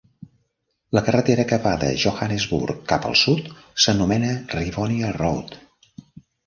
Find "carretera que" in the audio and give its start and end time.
1.09-1.59